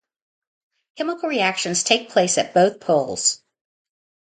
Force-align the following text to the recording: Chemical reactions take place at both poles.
Chemical 0.95 1.29
reactions 1.29 1.83
take 1.83 2.09
place 2.09 2.39
at 2.39 2.55
both 2.55 2.79
poles. 2.79 3.43